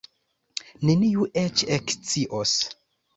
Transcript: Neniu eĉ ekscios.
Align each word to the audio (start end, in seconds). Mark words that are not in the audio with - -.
Neniu 0.89 1.27
eĉ 1.41 1.63
ekscios. 1.75 2.55